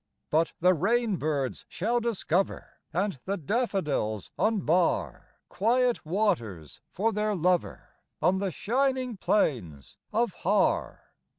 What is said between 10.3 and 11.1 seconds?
Har.